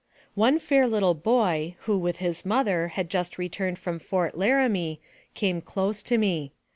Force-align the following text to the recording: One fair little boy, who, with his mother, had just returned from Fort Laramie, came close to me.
One 0.33 0.57
fair 0.57 0.87
little 0.87 1.13
boy, 1.13 1.75
who, 1.81 1.95
with 1.95 2.17
his 2.17 2.43
mother, 2.43 2.87
had 2.87 3.07
just 3.07 3.37
returned 3.37 3.77
from 3.77 3.99
Fort 3.99 4.35
Laramie, 4.35 4.99
came 5.35 5.61
close 5.61 6.01
to 6.01 6.17
me. 6.17 6.53